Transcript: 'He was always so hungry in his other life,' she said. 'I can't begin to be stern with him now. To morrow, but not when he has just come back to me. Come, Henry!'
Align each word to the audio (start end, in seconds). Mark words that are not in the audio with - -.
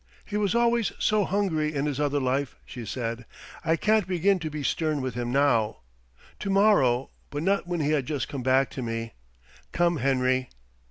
'He 0.25 0.35
was 0.35 0.55
always 0.55 0.93
so 0.97 1.25
hungry 1.25 1.75
in 1.75 1.85
his 1.85 1.99
other 1.99 2.19
life,' 2.19 2.55
she 2.65 2.87
said. 2.87 3.23
'I 3.63 3.75
can't 3.75 4.07
begin 4.07 4.39
to 4.39 4.49
be 4.49 4.63
stern 4.63 4.99
with 4.99 5.13
him 5.13 5.31
now. 5.31 5.81
To 6.39 6.49
morrow, 6.49 7.11
but 7.29 7.43
not 7.43 7.67
when 7.67 7.81
he 7.81 7.91
has 7.91 8.03
just 8.03 8.27
come 8.27 8.41
back 8.41 8.71
to 8.71 8.81
me. 8.81 9.13
Come, 9.71 9.97
Henry!' 9.97 10.49